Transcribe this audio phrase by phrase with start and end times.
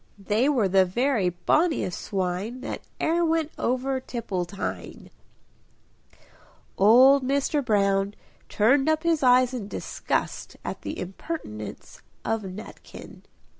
[0.17, 5.11] They were the very bonniest swine That e'er went over Tipple tine."
[6.75, 7.63] Old Mr.
[7.63, 8.15] Brown
[8.49, 13.25] turned up his eyes in disgust at the impertinence of Nutkin.